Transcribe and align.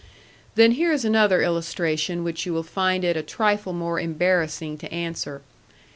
Then 0.55 0.71
here 0.71 0.91
is 0.91 1.05
another 1.05 1.43
illustration 1.43 2.23
which 2.23 2.47
you 2.47 2.53
will 2.55 2.63
find 2.63 3.03
it 3.03 3.15
a 3.15 3.21
trifle 3.21 3.71
more 3.71 3.99
embarrassing 3.99 4.79
to 4.79 4.91
answer. 4.91 5.43